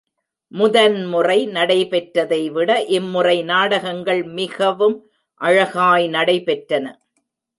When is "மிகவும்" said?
4.23-4.97